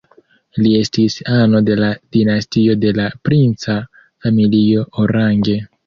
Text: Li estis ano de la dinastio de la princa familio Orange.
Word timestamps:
Li 0.61 0.71
estis 0.77 1.17
ano 1.41 1.61
de 1.67 1.77
la 1.83 1.91
dinastio 2.17 2.79
de 2.87 2.97
la 3.03 3.07
princa 3.31 3.79
familio 4.25 4.93
Orange. 5.07 5.63